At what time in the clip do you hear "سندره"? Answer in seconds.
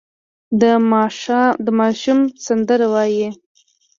2.45-2.87